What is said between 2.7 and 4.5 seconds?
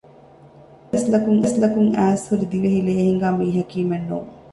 ލޭހިނގާ މީހަކީމެއް ނޫން